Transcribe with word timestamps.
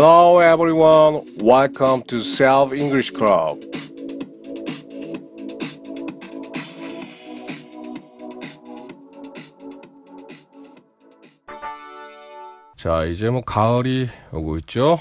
Hello 0.00 0.38
everyone, 0.38 1.26
welcome 1.42 2.04
to 2.04 2.20
Self 2.20 2.72
English 2.72 3.12
Club. 3.12 3.58
자, 12.76 13.06
이제 13.06 13.28
뭐 13.28 13.40
가을이 13.40 14.08
오고 14.30 14.58
있죠. 14.58 15.00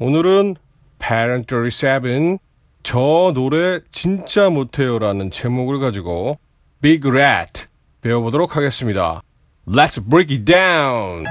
오늘은 0.00 0.56
Parent 0.98 1.54
37, 1.54 2.38
저 2.82 3.30
노래 3.32 3.78
진짜 3.92 4.50
못해요라는 4.50 5.30
제목을 5.30 5.78
가지고 5.78 6.40
Big 6.80 7.08
Rat 7.08 7.66
배워보도록 8.00 8.56
하겠습니다. 8.56 9.22
Let's 9.68 10.04
break 10.04 10.36
it 10.36 10.44
down! 10.44 11.24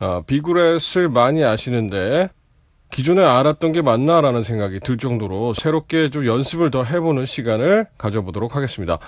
아, 0.00 0.22
비그렛을 0.26 1.08
많이 1.08 1.44
아시는데 1.44 2.28
기존에 2.90 3.24
알았던 3.24 3.72
게 3.72 3.82
맞나라는 3.82 4.42
생각이 4.42 4.80
들 4.80 4.98
정도로 4.98 5.54
새롭게 5.54 6.10
좀 6.10 6.26
연습을 6.26 6.70
더 6.70 6.84
해보는 6.84 7.26
시간을 7.26 7.86
가져보도록 7.98 8.54
하겠습니다. 8.54 8.98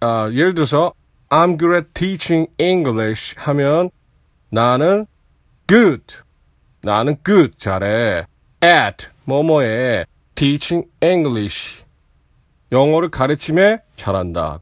아, 0.00 0.30
예를 0.32 0.54
들어서 0.54 0.92
I'm 1.28 1.58
good 1.58 1.74
at 1.74 1.88
teaching 1.94 2.50
English 2.58 3.34
하면 3.38 3.90
나는 4.50 5.06
good 5.68 6.02
나는 6.82 7.16
good 7.24 7.56
잘해 7.58 8.26
at 8.64 9.08
뭐뭐에 9.24 10.04
teaching 10.34 10.88
English 11.02 11.84
영어를 12.72 13.10
가르침에 13.10 13.80
잘한다. 13.96 14.60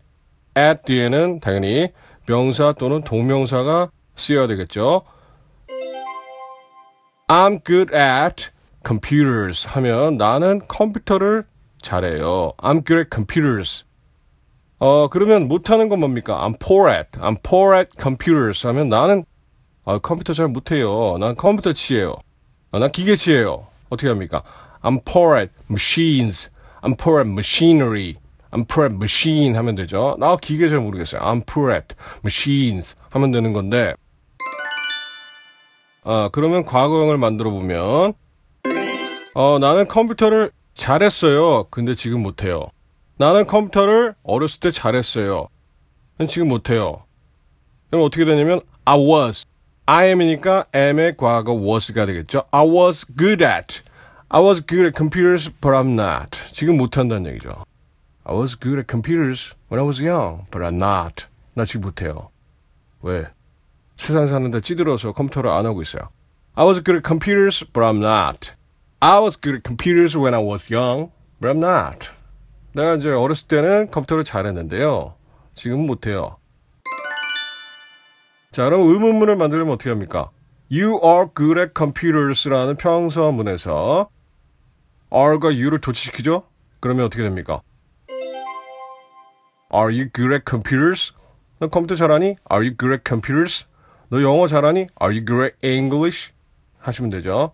at 0.56 0.82
뒤에는 0.84 1.40
당연히 1.40 1.88
명사 2.26 2.72
또는 2.72 3.02
동명사가 3.02 3.90
쓰여야 4.18 4.46
되겠죠. 4.48 5.02
I'm 7.28 7.62
good 7.64 7.94
at 7.94 8.48
computers 8.84 9.68
하면 9.68 10.16
나는 10.16 10.60
컴퓨터를 10.66 11.44
잘해요. 11.82 12.52
I'm 12.58 12.86
good 12.86 13.00
at 13.00 13.10
computers. 13.12 13.84
어, 14.78 15.08
그러면 15.08 15.48
못하는 15.48 15.88
건 15.88 16.00
뭡니까? 16.00 16.46
I'm 16.46 16.58
poor 16.58 16.90
at. 16.90 17.10
I'm 17.18 17.36
poor 17.42 17.76
at 17.76 17.90
computers 18.00 18.66
하면 18.66 18.88
나는 18.88 19.24
아, 19.84 19.98
컴퓨터 19.98 20.34
잘 20.34 20.48
못해요. 20.48 21.16
난 21.18 21.34
컴퓨터 21.34 21.72
치예요. 21.72 22.16
아, 22.70 22.78
난 22.78 22.92
기계 22.92 23.16
치예요. 23.16 23.66
어떻게 23.88 24.08
합니까? 24.08 24.42
I'm 24.82 25.00
poor 25.04 25.38
at 25.38 25.52
machines. 25.70 26.50
I'm 26.82 26.96
poor 26.96 27.20
at 27.20 27.28
machinery. 27.28 28.16
I'm 28.50 28.66
poor 28.66 28.86
at 28.86 28.94
machine 28.94 29.54
하면 29.56 29.74
되죠. 29.74 30.16
나 30.18 30.36
기계 30.36 30.68
잘 30.68 30.78
모르겠어요. 30.80 31.20
I'm 31.20 31.44
poor 31.44 31.72
at 31.72 31.94
machines 32.22 32.94
하면 33.10 33.30
되는 33.32 33.52
건데 33.52 33.94
아, 36.10 36.30
그러면 36.32 36.64
과거형을 36.64 37.18
만들어 37.18 37.50
보면 37.50 38.14
어, 39.34 39.58
나는 39.58 39.86
컴퓨터를 39.86 40.52
잘했어요. 40.74 41.64
근데 41.64 41.94
지금 41.94 42.22
못해요. 42.22 42.68
나는 43.18 43.46
컴퓨터를 43.46 44.14
어렸을 44.22 44.60
때 44.60 44.70
잘했어요. 44.70 45.48
근데 46.16 46.32
지금 46.32 46.48
못해요. 46.48 47.02
그럼 47.90 48.06
어떻게 48.06 48.24
되냐면 48.24 48.62
I 48.86 48.98
was 48.98 49.44
I 49.84 50.08
am이니까 50.08 50.64
am의 50.74 51.18
과거 51.18 51.52
was가 51.52 52.06
되겠죠. 52.06 52.44
I 52.52 52.66
was 52.66 53.04
good 53.18 53.44
at 53.44 53.82
I 54.30 54.42
was 54.42 54.64
good 54.66 54.86
at 54.86 54.96
computers 54.96 55.50
but 55.60 55.76
I'm 55.76 55.92
not. 55.92 56.38
지금 56.54 56.78
못한다는 56.78 57.30
얘기죠. 57.32 57.66
I 58.24 58.34
was 58.34 58.58
good 58.58 58.78
at 58.78 58.86
computers 58.90 59.54
when 59.70 59.78
I 59.78 59.86
was 59.86 60.02
young 60.02 60.46
but 60.50 60.64
I'm 60.66 60.82
not. 60.82 61.26
나 61.52 61.66
지금 61.66 61.82
못해요. 61.82 62.30
왜? 63.02 63.26
세상 63.98 64.28
사는데 64.28 64.60
찌들어서 64.62 65.12
컴퓨터를 65.12 65.50
안 65.50 65.66
하고 65.66 65.82
있어요. 65.82 66.08
I 66.54 66.64
was 66.66 66.82
good 66.82 66.96
at 66.96 67.06
computers, 67.06 67.64
but 67.72 67.84
I'm 67.84 67.98
not. 67.98 68.52
I 69.00 69.20
was 69.20 69.38
good 69.38 69.56
at 69.56 69.62
computers 69.64 70.16
when 70.16 70.34
I 70.34 70.42
was 70.42 70.72
young, 70.72 71.12
but 71.40 71.52
I'm 71.52 71.62
not. 71.62 72.10
내가 72.72 72.94
이제 72.94 73.10
어렸을 73.10 73.48
때는 73.48 73.90
컴퓨터를 73.90 74.24
잘했는데요. 74.24 75.14
지금은 75.54 75.86
못해요. 75.86 76.38
자, 78.52 78.64
그럼 78.64 78.80
의문문을 78.88 79.36
만들려면 79.36 79.74
어떻게 79.74 79.90
합니까? 79.90 80.30
You 80.70 81.00
are 81.04 81.26
good 81.34 81.60
at 81.60 81.72
computers라는 81.76 82.76
평서문에서 82.76 84.08
are가 85.12 85.48
you를 85.48 85.80
도치시키죠? 85.80 86.44
그러면 86.80 87.06
어떻게 87.06 87.22
됩니까? 87.22 87.62
Are 89.72 89.92
you 89.92 90.08
good 90.12 90.32
at 90.32 90.44
computers? 90.48 91.12
너 91.58 91.68
컴퓨터 91.68 91.94
잘하니? 91.96 92.36
Are 92.50 92.64
you 92.64 92.76
good 92.76 92.92
at 92.92 93.02
computers? 93.06 93.66
너 94.10 94.22
영어 94.22 94.46
잘하니? 94.46 94.86
Are 95.02 95.14
you 95.14 95.24
good 95.24 95.42
at 95.44 95.56
English? 95.62 96.32
하시면 96.78 97.10
되죠. 97.10 97.52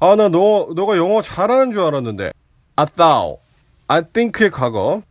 아, 0.00 0.16
나 0.16 0.28
너, 0.28 0.68
너가 0.74 0.96
영어 0.96 1.22
잘하는 1.22 1.72
줄 1.72 1.82
알았는데. 1.82 2.32
I 2.76 2.86
thought, 2.86 3.40
I 3.86 4.02
think의 4.02 4.50
과거. 4.50 5.02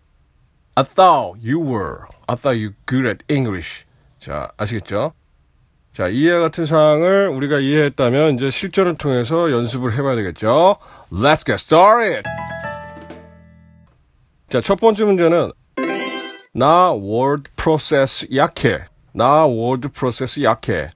I 0.75 0.83
thought 0.83 1.39
you 1.41 1.61
were. 1.61 2.05
I 2.27 2.35
thought 2.35 2.61
you 2.61 2.73
good 2.85 3.07
at 3.07 3.23
English. 3.29 3.85
자, 4.19 4.51
아시겠죠? 4.57 5.13
자, 5.93 6.07
이해 6.09 6.37
같은 6.37 6.65
사항을 6.65 7.29
우리가 7.29 7.59
이해했다면 7.59 8.35
이제 8.35 8.51
실전을 8.51 8.95
통해서 8.95 9.51
연습을 9.51 9.93
해봐야 9.93 10.15
되겠죠? 10.15 10.77
Let's 11.11 11.45
get 11.45 11.53
started! 11.53 12.23
자, 14.49 14.61
첫 14.61 14.79
번째 14.79 15.05
문제는 15.05 15.51
나 16.53 16.93
word 16.93 17.49
process 17.55 18.27
약해. 18.35 18.85
나 19.17 19.47
word 19.47 19.89
process 19.89 20.39
약해. 20.43 20.91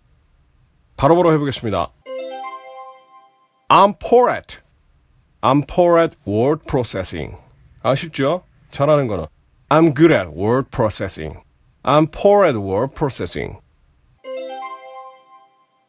바로 0.96 1.16
바로 1.16 1.34
해보겠습니다. 1.34 1.92
I'm 3.68 3.98
poor 3.98 4.30
at. 4.30 4.60
I'm 5.42 5.66
poor 5.66 5.98
at 5.98 6.16
word 6.28 6.64
processing. 6.68 7.36
아쉽죠? 7.82 8.44
잘하는 8.70 9.08
거는. 9.08 9.26
I'm 9.70 9.96
good 9.96 10.14
at 10.14 10.30
word 10.36 10.70
processing. 10.70 11.40
I'm 11.84 12.06
poor 12.06 12.46
at 12.46 12.60
word 12.60 12.94
processing. 12.94 13.58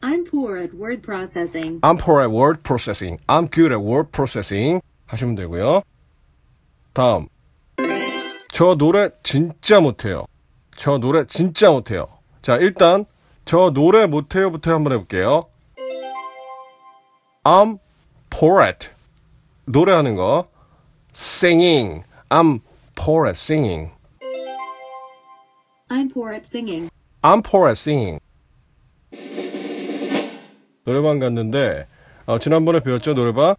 I'm 0.01 0.25
poor 0.25 0.57
at 0.57 0.73
word 0.73 1.03
processing. 1.03 1.79
I'm 1.83 1.99
poor 1.99 2.21
at 2.23 2.31
word 2.31 2.63
processing. 2.63 3.19
I'm 3.29 3.47
good 3.47 3.71
at 3.71 3.79
word 3.79 4.11
processing. 4.11 4.81
하시면 5.05 5.35
되고요. 5.35 5.83
다음. 6.93 7.27
저 8.51 8.73
노래 8.73 9.11
진짜 9.21 9.79
못해요. 9.79 10.25
저 10.75 10.97
노래 10.97 11.25
진짜 11.27 11.69
못해요. 11.69 12.07
자, 12.43 12.57
일단 12.57 13.05
저 13.45 13.71
노래 13.71 14.05
못해요부터 14.05 14.73
한번 14.73 14.91
해볼게요. 14.93 15.45
I'm 17.45 17.79
poor 18.29 18.61
at 18.61 18.89
노래하는 19.65 20.15
거 20.17 20.45
singing. 21.15 22.03
I'm 22.29 22.59
poor 22.95 23.27
at 23.27 23.37
singing. 23.37 23.91
I'm 25.89 26.11
poor 26.13 26.33
at 26.33 26.45
singing. 26.45 26.89
I'm 27.21 27.41
poor 27.41 27.69
at 27.69 27.79
singing. 27.79 28.19
노래방 30.83 31.19
갔는데 31.19 31.87
어, 32.25 32.39
지난번에 32.39 32.81
배웠죠 32.81 33.13
노래방 33.13 33.55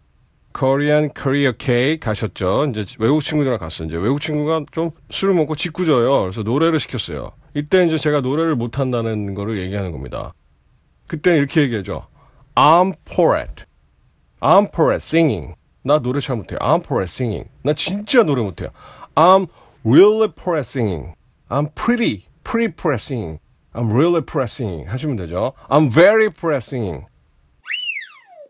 Korean 0.57 1.09
Karaoke 1.13 1.99
가셨죠. 1.99 2.67
이제 2.69 2.85
외국 2.97 3.21
친구들이랑 3.21 3.59
갔어요. 3.59 3.87
이제 3.89 3.97
외국 3.97 4.21
친구가 4.21 4.65
좀 4.71 4.91
술을 5.11 5.33
먹고 5.33 5.55
짓궂어요. 5.55 6.21
그래서 6.21 6.43
노래를 6.43 6.79
시켰어요. 6.79 7.31
이때 7.53 7.85
이제 7.85 7.97
제가 7.97 8.21
노래를 8.21 8.55
못 8.55 8.79
한다는 8.79 9.33
거를 9.33 9.59
얘기하는 9.59 9.91
겁니다. 9.91 10.33
그때 11.07 11.37
이렇게 11.37 11.61
얘기하죠. 11.61 12.07
I'm 12.55 12.93
poor 13.03 13.37
at. 13.37 13.65
I'm 14.39 14.71
poor 14.71 14.93
at 14.93 15.03
singing. 15.03 15.55
나 15.83 15.99
노래 15.99 16.21
잘 16.21 16.37
못해요. 16.37 16.57
I'm 16.59 16.81
poor 16.81 17.01
at 17.01 17.11
singing. 17.11 17.49
나 17.61 17.73
진짜 17.73 18.23
노래 18.23 18.41
못해요. 18.41 18.69
I'm 19.15 19.47
really 19.85 20.29
poor 20.29 20.57
at 20.57 20.67
singing. 20.67 21.15
I'm 21.49 21.67
pretty, 21.75 22.27
pretty 22.45 22.73
poor 22.73 22.93
at 22.93 23.03
singing. 23.03 23.39
I'm 23.73 23.91
really 23.91 24.21
poor 24.21 24.41
at 24.43 24.51
singing. 24.51 24.89
하시면 24.89 25.17
되죠. 25.17 25.51
I'm 25.69 25.91
very 25.91 26.29
poor 26.29 26.53
at 26.53 26.63
singing. 26.63 27.05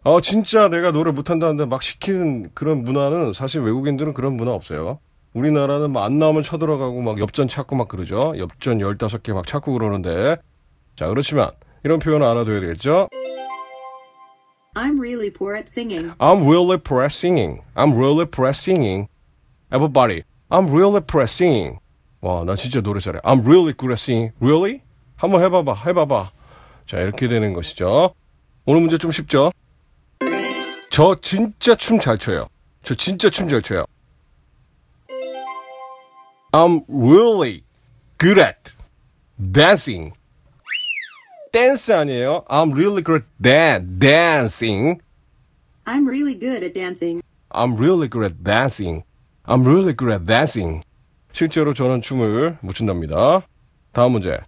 어, 0.06 0.22
진짜 0.22 0.69
내가 0.69 0.92
노래 0.92 1.12
못한다는데 1.12 1.66
막 1.66 1.81
시키는 1.81 2.52
그런 2.54 2.84
문화는 2.84 3.34
사실 3.34 3.62
외국인들은 3.62 4.13
그런 4.13 4.34
문화 4.34 4.52
없어요. 4.52 5.00
우리나라는 5.34 5.90
뭐안 5.90 6.19
나오면 6.19 6.44
쳐들어가고 6.44 7.02
막 7.02 7.19
엽전 7.19 7.48
찾고 7.48 7.75
막 7.75 7.88
그러죠. 7.88 8.36
엽전 8.38 8.78
15개 8.78 9.34
막 9.34 9.48
찾고 9.48 9.74
그러는데. 9.74 10.38
자, 10.96 11.07
그렇지만 11.07 11.50
이런 11.84 11.98
표현을 11.98 12.24
알아둬야 12.28 12.60
되겠죠. 12.60 13.10
I'm 14.75 15.00
really 15.00 15.34
poor 15.34 15.56
at 15.56 15.66
singing. 15.68 16.13
I'm 16.19 16.48
really 16.48 16.78
poor 16.78 17.01
at 17.01 17.12
singing. 17.12 17.63
I'm 17.74 17.98
really 17.98 18.28
poor 18.30 18.48
at 18.48 18.60
singing. 18.60 19.08
Everybody, 19.74 20.22
I'm 20.51 20.69
really 20.69 21.01
poor 21.01 21.24
at 21.24 21.34
singing. 21.34 21.80
와, 22.22 22.44
나 22.46 22.56
진짜 22.56 22.80
노래 22.80 23.00
잘해. 23.00 23.22
I'm 23.24 23.42
really 23.44 23.74
good 23.75 23.92
at 23.92 24.00
singing. 24.00 24.34
Really? 24.40 24.81
한번 25.16 25.42
해봐봐, 25.42 25.74
해봐봐. 25.88 26.30
자, 26.86 27.00
이렇게 27.00 27.28
되는 27.28 27.54
것이죠. 27.54 28.13
오늘 28.68 28.81
문제 28.81 29.00
좀 29.00 29.12
쉽죠? 29.12 29.51
저 30.96 31.14
진짜 31.22 31.76
춤 31.76 32.00
잘 32.00 32.18
춰요. 32.18 32.48
저 32.84 32.96
진짜 32.96 33.30
춤 33.30 33.50
잘 33.50 33.62
춰요. 33.62 33.84
I'm 36.54 36.86
really 36.88 37.66
good 38.18 38.40
at 38.40 38.72
dancing. 39.38 40.14
dance 41.52 41.92
아니에요. 41.92 42.46
I'm 42.48 42.72
really 42.72 43.04
good 43.04 43.24
at 43.24 43.28
dan- 43.42 44.00
dancing. 44.00 45.02
I'm 45.86 46.08
really 46.08 46.40
good 46.40 46.64
at 46.64 46.72
dancing. 46.74 47.22
I'm 47.52 47.76
really 47.76 48.08
good 48.08 48.24
at 48.24 48.42
dancing. 48.42 49.04
I'm 49.44 49.68
really 49.68 49.92
good 49.94 50.14
at 50.16 50.24
dancing. 50.26 50.82
실제로 51.34 51.74
저는 51.74 52.04
춤을 52.04 52.60
못 52.62 52.72
춘답니다. 52.74 53.42
다음 53.92 54.14
문제. 54.14 54.40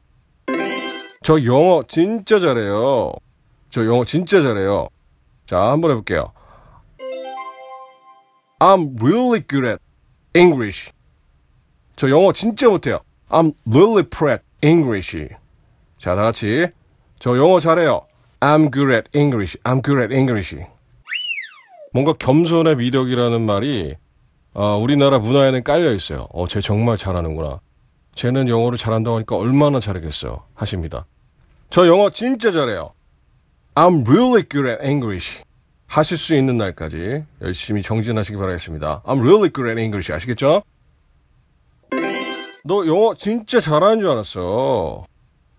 저 1.24 1.44
영어 1.44 1.84
진짜 1.90 2.40
잘해요. 2.40 3.12
저 3.70 3.86
영어 3.86 4.06
진짜 4.06 4.42
잘해요. 4.42 4.88
자, 5.48 5.72
한번 5.72 5.92
해볼게요. 5.92 6.34
I'm 8.60 9.02
really 9.02 9.42
good 9.48 9.66
at 9.68 9.80
English. 10.36 10.92
저 11.96 12.10
영어 12.10 12.34
진짜 12.34 12.68
못해요. 12.68 13.00
I'm 13.30 13.54
really 13.66 14.06
at 14.30 14.44
English. 14.62 15.28
자, 16.00 16.16
다 16.16 16.24
같이. 16.24 16.68
저 17.20 17.38
영어 17.38 17.60
잘해요. 17.60 18.06
I'm 18.42 18.72
good 18.72 18.94
at 18.94 19.10
English. 19.18 19.58
I'm 19.64 19.84
good 19.84 20.02
at 20.02 20.14
English. 20.14 20.56
뭔가 21.94 22.14
겸손의 22.14 22.76
미덕이라는 22.76 23.42
말이 23.42 23.96
어, 24.54 24.78
우리나라 24.78 25.20
문화에는 25.20 25.64
깔려 25.64 25.94
있어요. 25.94 26.28
어, 26.34 26.48
쟤 26.48 26.62
정말 26.62 26.98
잘하는구나. 26.98 27.62
쟤는 28.16 28.50
영어를 28.50 28.78
잘한다고 28.78 29.16
하니까 29.18 29.38
얼마나 29.38 29.80
잘하겠어. 29.80 30.46
하십니다. 30.56 31.06
저 31.70 31.88
영어 31.88 32.10
진짜 32.10 32.52
잘해요. 32.52 32.94
I'm 33.78 34.04
really 34.10 34.42
good 34.42 34.68
at 34.68 34.84
English. 34.84 35.40
하실 35.86 36.18
수 36.18 36.34
있는 36.34 36.58
날까지 36.58 37.24
열심히 37.42 37.84
정진하시기 37.84 38.36
바라겠습니다. 38.36 39.04
I'm 39.06 39.20
really 39.22 39.52
good 39.54 39.70
at 39.70 39.80
English. 39.80 40.12
아시겠죠? 40.12 40.64
너 42.66 42.88
영어 42.88 43.14
진짜 43.14 43.62
잘하는 43.62 44.00
줄 44.00 44.10
알았어. 44.10 45.06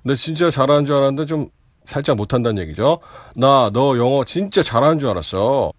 근데 0.03 0.17
진짜 0.17 0.51
잘하는 0.51 0.85
줄 0.85 0.97
알았는데 0.97 1.27
좀 1.27 1.49
살짝 1.87 2.17
못한다는 2.17 2.61
얘기죠. 2.65 2.99
나 3.37 3.71
너 3.73 3.97
영어 3.97 4.25
진짜 4.25 4.65
잘하는 4.65 4.99
줄 4.99 5.11
알았어. 5.11 5.73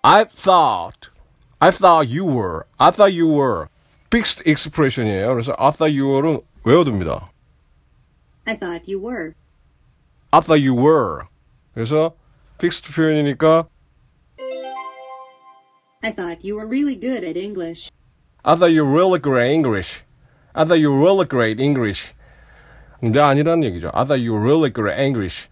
I 0.00 0.24
thought, 0.24 1.10
I 1.58 1.70
thought 1.70 2.08
you 2.08 2.24
were, 2.26 2.62
I 2.78 2.90
thought 2.90 3.12
you 3.14 3.30
were. 3.30 3.66
fixed 4.10 4.48
expression이에요. 4.48 5.28
그래서 5.34 5.54
I 5.58 5.70
thought 5.72 5.94
you 5.94 6.08
were는 6.10 6.40
외워둡니다. 6.64 7.28
I 8.46 8.58
thought 8.58 8.90
you 8.90 9.06
were. 9.06 9.34
I 10.30 10.40
thought 10.40 10.60
you 10.60 10.74
were. 10.74 11.24
그래서 11.74 12.14
fixed 12.58 12.92
표현이니까 12.94 13.66
I 16.02 16.12
thought 16.12 16.44
you 16.44 16.56
were 16.56 16.66
really 16.66 16.98
good 16.98 17.24
at 17.24 17.36
English. 17.38 17.90
I 18.44 18.54
thought 18.54 18.72
you 18.72 18.84
were 18.84 18.92
really 18.94 19.20
great 19.20 19.52
English. 19.52 20.02
I 20.54 20.64
thought 20.64 20.80
you 20.80 20.92
were 20.92 21.00
really 21.00 21.26
great 21.26 21.60
English. 21.60 22.14
근데 23.00 23.20
아니라는 23.20 23.64
얘기죠. 23.64 23.90
I 23.94 24.04
thought 24.04 24.20
you 24.20 24.32
were 24.34 24.44
really 24.44 24.72
great 24.72 25.00
English. 25.00 25.48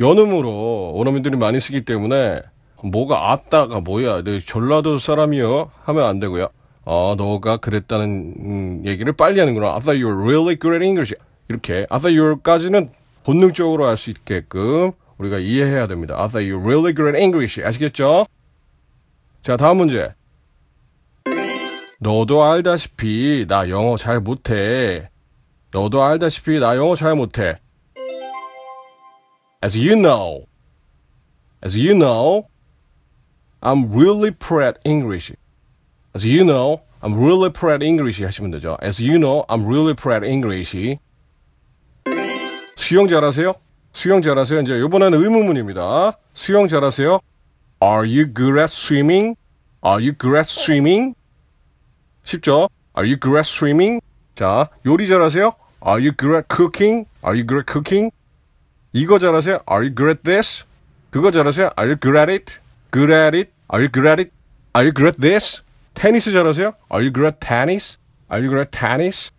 연음으로 0.00 0.92
원어민들이 0.94 1.36
많이 1.36 1.60
쓰기 1.60 1.84
때문에 1.84 2.42
뭐가 2.84 3.32
아따가 3.32 3.80
뭐야 3.80 4.22
내 4.22 4.40
전라도 4.40 4.98
사람이요 4.98 5.70
하면 5.84 6.04
안 6.04 6.18
되고요. 6.20 6.48
어 6.84 7.14
너가 7.16 7.58
그랬다는 7.58 8.34
음, 8.38 8.82
얘기를 8.84 9.12
빨리 9.12 9.38
하는구나. 9.40 9.74
I 9.74 9.80
thought 9.80 10.02
you 10.02 10.08
were 10.12 10.22
really 10.22 10.58
good 10.58 10.74
at 10.74 10.84
English. 10.84 11.14
이렇게 11.48 11.86
I 11.90 11.98
thought 11.98 12.16
you 12.16 12.22
were까지는 12.22 12.90
본능적으로 13.24 13.86
할수 13.86 14.10
있게끔 14.10 14.92
우리가 15.18 15.38
이해해야 15.38 15.86
됩니다. 15.86 16.14
I 16.18 16.28
thought 16.28 16.50
you 16.50 16.60
really 16.60 16.94
good 16.94 17.16
at 17.16 17.22
English. 17.22 17.62
아시겠죠? 17.62 18.26
자 19.42 19.56
다음 19.56 19.78
문제. 19.78 20.14
너도 22.00 22.42
알다시피 22.42 23.46
나 23.48 23.68
영어 23.68 23.96
잘 23.96 24.20
못해. 24.20 25.08
너도 25.70 26.02
알다시피 26.02 26.58
나 26.58 26.76
영어 26.76 26.96
잘 26.96 27.14
못해. 27.14 27.58
As 29.64 29.78
you 29.78 29.94
know, 29.94 30.46
as 31.64 31.78
you 31.78 31.94
know, 31.94 32.48
I'm 33.62 33.92
really 33.94 34.30
bad 34.30 34.74
at 34.74 34.80
English. 34.84 35.32
As 36.14 36.26
you 36.26 36.42
know, 36.42 36.82
I'm 37.00 37.14
really 37.14 37.48
bad 37.48 37.76
at 37.76 37.84
English 37.84 38.20
하시면 38.24 38.50
되죠. 38.50 38.76
As 38.82 39.00
you 39.00 39.18
know, 39.18 39.44
I'm 39.48 39.64
really 39.64 39.94
bad 39.94 40.24
at 40.24 40.28
English. 40.28 40.98
수영 42.82 43.06
잘하세요? 43.06 43.52
수영 43.92 44.22
잘하세요? 44.22 44.60
이제 44.62 44.76
이번에는 44.76 45.22
의문문입니다. 45.22 46.18
수영 46.34 46.66
잘하세요? 46.66 47.20
Are 47.80 48.02
you 48.02 48.34
good 48.34 48.58
at 48.58 48.72
swimming? 48.72 49.36
Are 49.86 50.02
you 50.02 50.12
good 50.18 50.36
at 50.36 50.50
swimming? 50.50 51.14
쉽죠? 52.24 52.68
Are 52.98 53.06
you 53.08 53.16
good 53.20 53.38
at 53.38 53.48
swimming? 53.48 54.00
자, 54.34 54.68
요리 54.84 55.06
잘하세요? 55.06 55.52
Are 55.86 56.02
you 56.02 56.10
good 56.16 56.34
at 56.34 56.48
cooking? 56.52 57.06
Are 57.24 57.38
you 57.38 57.46
good 57.46 57.62
at 57.62 57.70
cooking? 57.70 58.10
이거 58.92 59.20
잘하세요? 59.20 59.60
Are 59.70 59.86
you 59.86 59.94
good 59.94 60.10
at 60.10 60.22
this? 60.24 60.64
그거 61.10 61.30
잘하세요? 61.30 61.70
Are 61.78 61.86
you 61.86 61.96
good 62.00 62.18
at 62.18 62.32
it? 62.32 62.58
Good 62.90 63.14
at 63.14 63.38
it? 63.38 63.50
Are 63.72 63.80
you 63.80 63.92
good 63.92 64.10
at 64.10 64.20
it? 64.20 64.32
Are 64.74 64.82
you 64.82 64.92
good 64.92 65.06
at 65.06 65.20
this? 65.20 65.62
테니스 65.94 66.32
잘하세요? 66.32 66.74
Are 66.90 67.06
you 67.06 67.12
good 67.12 67.30
at 67.30 67.38
tennis? 67.38 67.96
Are 68.28 68.42
you 68.42 68.50
good 68.50 68.66
at 68.66 68.72
tennis? 68.74 69.30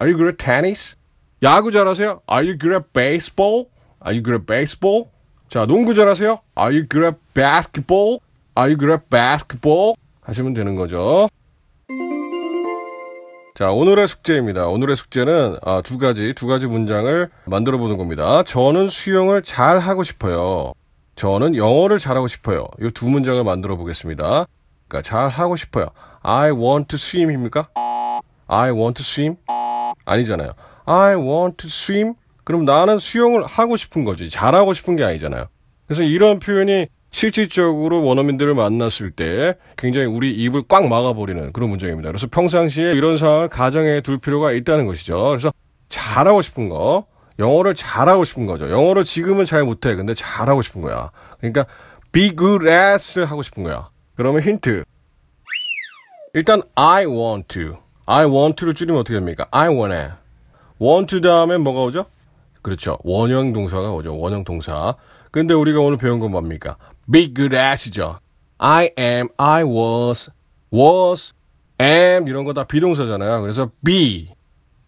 Are 0.00 0.12
you 0.12 0.18
good 0.20 0.28
at 0.28 0.36
tennis? 0.36 0.97
야구 1.42 1.70
잘하세요? 1.70 2.22
Are 2.30 2.44
you 2.46 2.58
good 2.58 2.74
at 2.74 2.86
baseball? 2.92 3.66
Are 4.04 4.14
you 4.16 4.22
good 4.22 4.34
at 4.40 4.46
baseball? 4.46 5.06
자, 5.48 5.66
농구 5.66 5.94
잘하세요? 5.94 6.40
Are 6.58 6.74
you 6.74 6.88
good 6.88 7.04
at 7.06 7.16
basketball? 7.34 8.18
Are 8.58 8.70
you 8.70 8.76
good 8.78 8.90
at 8.92 9.04
basketball? 9.10 9.94
하시면 10.22 10.54
되는 10.54 10.74
거죠. 10.74 11.28
자, 13.54 13.70
오늘의 13.70 14.06
숙제입니다. 14.08 14.66
오늘의 14.68 14.96
숙제는 14.96 15.56
아, 15.62 15.80
두 15.82 15.98
가지, 15.98 16.32
두 16.34 16.46
가지 16.46 16.66
문장을 16.66 17.28
만들어 17.46 17.78
보는 17.78 17.96
겁니다. 17.96 18.42
저는 18.44 18.88
수영을 18.88 19.42
잘 19.42 19.78
하고 19.78 20.02
싶어요. 20.04 20.72
저는 21.16 21.56
영어를 21.56 21.98
잘하고 21.98 22.28
싶어요. 22.28 22.68
이 22.80 22.90
두 22.94 23.08
문장을 23.08 23.42
만들어 23.42 23.76
보겠습니다. 23.76 24.46
그러니까 24.86 25.08
잘 25.08 25.28
하고 25.28 25.56
싶어요. 25.56 25.88
I 26.22 26.50
want 26.52 26.88
to 26.88 26.96
swim입니까? 26.96 27.68
I 28.46 28.70
want 28.70 29.02
to 29.02 29.04
swim? 29.04 29.36
아니잖아요. 30.04 30.52
I 30.88 31.16
want 31.16 31.58
to 31.58 31.66
swim? 31.68 32.14
그럼 32.44 32.64
나는 32.64 32.98
수영을 32.98 33.44
하고 33.44 33.76
싶은 33.76 34.04
거지. 34.04 34.30
잘하고 34.30 34.72
싶은 34.72 34.96
게 34.96 35.04
아니잖아요. 35.04 35.48
그래서 35.86 36.02
이런 36.02 36.38
표현이 36.38 36.86
실질적으로 37.10 38.02
원어민들을 38.04 38.54
만났을 38.54 39.10
때 39.10 39.54
굉장히 39.76 40.06
우리 40.06 40.32
입을 40.32 40.64
꽉 40.68 40.88
막아버리는 40.88 41.52
그런 41.52 41.68
문장입니다. 41.70 42.08
그래서 42.08 42.26
평상시에 42.26 42.92
이런 42.92 43.18
상황을 43.18 43.48
가정에 43.48 44.00
둘 44.00 44.18
필요가 44.18 44.52
있다는 44.52 44.86
것이죠. 44.86 45.18
그래서 45.28 45.52
잘하고 45.90 46.40
싶은 46.40 46.68
거, 46.70 47.06
영어를 47.38 47.74
잘하고 47.74 48.24
싶은 48.24 48.46
거죠. 48.46 48.70
영어를 48.70 49.04
지금은 49.04 49.44
잘 49.44 49.64
못해. 49.64 49.94
근데 49.94 50.14
잘하고 50.14 50.62
싶은 50.62 50.80
거야. 50.80 51.10
그러니까 51.38 51.66
be 52.12 52.34
good 52.34 52.66
at를 52.66 53.26
하고 53.26 53.42
싶은 53.42 53.62
거야. 53.62 53.90
그러면 54.16 54.42
힌트. 54.42 54.84
일단 56.34 56.62
I 56.74 57.06
want 57.06 57.48
to. 57.48 57.76
I 58.06 58.24
want 58.26 58.56
to를 58.56 58.74
줄이면 58.74 59.00
어떻게 59.00 59.14
됩니까? 59.14 59.46
I 59.50 59.68
wanna. 59.68 60.12
Want 60.80 61.06
to 61.08 61.20
다음에 61.20 61.58
뭐가 61.58 61.82
오죠? 61.84 62.06
그렇죠. 62.62 62.98
원형 63.04 63.52
동사가 63.52 63.92
오죠. 63.92 64.18
원형 64.18 64.44
동사. 64.44 64.94
근데 65.30 65.54
우리가 65.54 65.80
오늘 65.80 65.98
배운 65.98 66.18
건 66.20 66.30
뭡니까? 66.30 66.76
be 67.10 67.32
good 67.32 67.56
at이죠. 67.56 68.18
I 68.58 68.90
am, 68.98 69.28
I 69.36 69.62
was, 69.62 70.30
was, 70.72 71.32
am 71.80 72.26
이런 72.28 72.44
거 72.44 72.52
다 72.52 72.64
비동사잖아요. 72.64 73.40
그래서 73.42 73.70
be. 73.84 74.30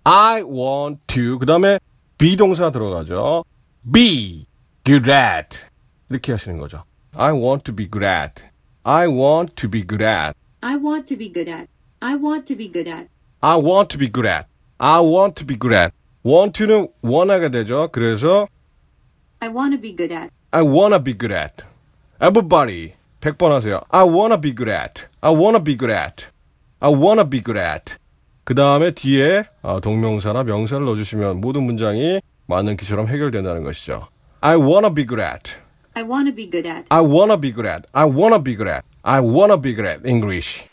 I 0.04 0.42
want 0.42 1.00
to. 1.08 1.38
그 1.38 1.46
다음에 1.46 1.78
비동사 2.18 2.70
들어가죠. 2.70 3.44
be 3.92 4.46
good 4.84 5.10
at. 5.10 5.66
이렇게 6.08 6.32
하시는 6.32 6.58
거죠. 6.58 6.82
I 7.14 7.32
want 7.32 7.64
to 7.64 7.74
be 7.74 7.88
good 7.88 8.06
at. 8.06 8.44
I 8.82 9.06
want 9.06 9.54
to 9.56 9.70
be 9.70 9.86
good 9.86 10.02
at. 10.04 10.34
I 10.62 10.76
want 10.76 11.06
to 11.06 11.16
be 11.18 11.32
good 11.32 11.50
at. 11.50 11.68
I 12.00 12.16
want 12.16 12.46
to 12.46 12.56
be 12.56 12.70
good 12.72 12.88
at. 12.90 13.08
I 13.40 13.56
want 13.56 13.88
to 13.88 13.98
be 13.98 14.10
good 14.10 14.26
at. 14.28 14.49
I 14.79 14.99
want 14.99 15.35
to 15.35 15.45
be 15.45 15.57
good 15.57 15.75
at. 15.75 15.93
want 16.25 16.53
to는 16.53 16.87
원하게 17.01 17.49
되죠. 17.49 17.89
그래서 17.91 18.47
I 19.39 19.49
want 19.49 19.75
to 19.75 19.81
be 19.81 19.95
good 19.95 20.13
at. 20.13 20.29
I 20.51 20.63
wanna 20.63 21.03
be 21.03 21.17
good 21.17 21.33
at. 21.33 21.63
Everybody 22.21 22.93
100번 23.21 23.49
하세요. 23.51 23.81
I 23.89 24.03
wanna 24.07 24.39
be 24.39 24.55
good 24.55 24.71
at. 24.71 25.03
I 25.21 25.33
wanna 25.33 25.63
be 25.63 25.77
good 25.77 25.91
at. 25.93 26.27
I 26.79 26.93
wanna 26.93 27.29
be 27.29 27.43
good 27.43 27.59
at. 27.59 27.95
그 28.43 28.55
다음에 28.55 28.91
뒤에 28.91 29.45
어, 29.61 29.79
동명사나 29.81 30.43
명사를 30.43 30.85
넣어주시면 30.85 31.41
모든 31.41 31.63
문장이 31.63 32.21
맞는 32.47 32.77
기처럼 32.77 33.07
해결된다는 33.07 33.63
것이죠. 33.63 34.07
I 34.41 34.55
wanna 34.55 34.93
be 34.93 35.05
good 35.05 35.21
at. 35.21 35.55
I 35.95 36.03
want 36.03 36.29
to 36.29 36.35
be 36.35 36.49
good 36.49 36.67
at. 36.67 36.85
I 36.89 37.01
wanna 37.01 37.39
be 37.39 37.51
good 37.53 37.67
at. 37.67 37.83
I 37.93 38.05
wanna 38.05 38.43
be 38.43 38.55
good 38.55 38.69
at. 38.69 38.83
I 39.03 39.19
wanna 39.21 39.59
be 39.59 39.73
good 39.73 39.87
at 39.87 40.05
English. 40.05 40.67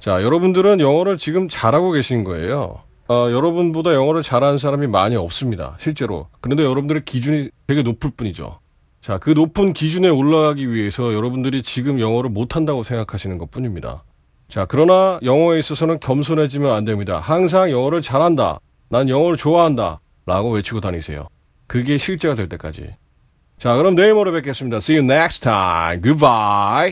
자, 0.00 0.22
여러분들은 0.22 0.80
영어를 0.80 1.18
지금 1.18 1.48
잘하고 1.48 1.92
계신 1.92 2.24
거예요. 2.24 2.78
어, 3.08 3.28
여러분보다 3.30 3.92
영어를 3.92 4.22
잘하는 4.22 4.56
사람이 4.56 4.86
많이 4.86 5.16
없습니다. 5.16 5.76
실제로. 5.78 6.28
그런데 6.40 6.64
여러분들의 6.64 7.04
기준이 7.04 7.50
되게 7.66 7.82
높을 7.82 8.10
뿐이죠. 8.16 8.60
자, 9.02 9.18
그 9.18 9.30
높은 9.30 9.72
기준에 9.72 10.08
올라가기 10.08 10.72
위해서 10.72 11.12
여러분들이 11.12 11.62
지금 11.62 12.00
영어를 12.00 12.30
못한다고 12.30 12.82
생각하시는 12.82 13.36
것 13.38 13.50
뿐입니다. 13.50 14.04
자, 14.48 14.64
그러나 14.66 15.18
영어에 15.22 15.58
있어서는 15.58 16.00
겸손해지면 16.00 16.72
안 16.72 16.84
됩니다. 16.84 17.18
항상 17.18 17.70
영어를 17.70 18.00
잘한다. 18.02 18.60
난 18.88 19.08
영어를 19.08 19.36
좋아한다. 19.36 20.00
라고 20.26 20.50
외치고 20.52 20.80
다니세요. 20.80 21.28
그게 21.66 21.98
실제가 21.98 22.34
될 22.34 22.48
때까지. 22.48 22.94
자, 23.58 23.74
그럼 23.76 23.94
내일 23.94 24.14
모레 24.14 24.32
뵙겠습니다. 24.32 24.78
See 24.78 24.98
you 24.98 25.04
next 25.04 25.42
time. 25.42 26.00
Goodbye. 26.02 26.88